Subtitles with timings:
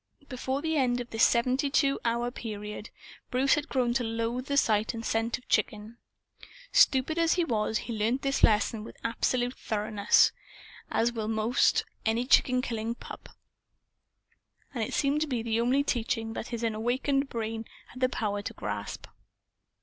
[0.27, 2.89] Before the end of this seventy two hour period,
[3.29, 5.99] Bruce had grown to loathe the sight and scent of chicken.
[6.71, 10.31] Stupid as he was, he learned this lesson with absolute thoroughness,
[10.89, 13.29] as will almost any chicken killing pup,
[14.73, 18.09] and it seemed to be the only teaching that his unawakened young brain had the
[18.09, 19.05] power to grasp.